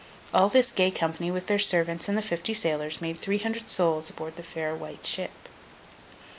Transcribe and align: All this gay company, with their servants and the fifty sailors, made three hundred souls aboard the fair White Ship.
All 0.33 0.49
this 0.49 0.71
gay 0.71 0.89
company, 0.89 1.29
with 1.29 1.45
their 1.45 1.59
servants 1.59 2.09
and 2.09 2.17
the 2.17 2.23
fifty 2.23 2.55
sailors, 2.55 3.01
made 3.01 3.19
three 3.19 3.37
hundred 3.37 3.69
souls 3.69 4.09
aboard 4.09 4.35
the 4.35 4.41
fair 4.41 4.73
White 4.73 5.05
Ship. 5.05 5.29